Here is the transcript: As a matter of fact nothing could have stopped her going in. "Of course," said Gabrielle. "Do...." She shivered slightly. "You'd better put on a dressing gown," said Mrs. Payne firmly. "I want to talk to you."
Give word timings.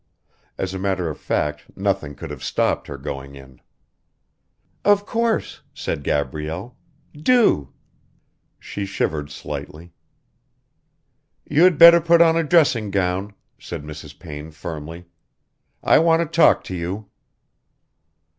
As 0.57 0.73
a 0.73 0.79
matter 0.79 1.09
of 1.11 1.19
fact 1.19 1.65
nothing 1.77 2.15
could 2.15 2.31
have 2.31 2.43
stopped 2.43 2.87
her 2.87 2.97
going 2.97 3.35
in. 3.35 3.61
"Of 4.83 5.05
course," 5.05 5.61
said 5.75 6.01
Gabrielle. 6.03 6.75
"Do...." 7.13 7.71
She 8.57 8.87
shivered 8.87 9.29
slightly. 9.29 9.93
"You'd 11.45 11.77
better 11.77 12.01
put 12.01 12.19
on 12.19 12.35
a 12.35 12.43
dressing 12.43 12.89
gown," 12.89 13.35
said 13.59 13.83
Mrs. 13.83 14.17
Payne 14.17 14.49
firmly. 14.49 15.05
"I 15.83 15.99
want 15.99 16.21
to 16.23 16.25
talk 16.35 16.63
to 16.63 16.75
you." 16.75 17.11